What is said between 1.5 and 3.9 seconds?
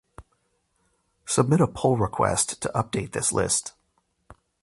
a pull request to update this list